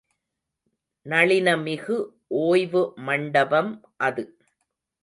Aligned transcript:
நளினமிகு 1.05 1.97
ஓய்வு 2.41 2.83
மண்டபம் 2.95 3.71
அது. 3.97 4.25